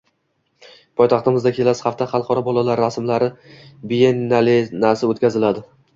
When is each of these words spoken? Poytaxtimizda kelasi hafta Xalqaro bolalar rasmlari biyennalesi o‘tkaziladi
Poytaxtimizda 1.01 1.51
kelasi 1.57 1.85
hafta 1.87 2.07
Xalqaro 2.13 2.43
bolalar 2.47 2.81
rasmlari 2.85 3.27
biyennalesi 3.93 5.11
o‘tkaziladi 5.13 5.69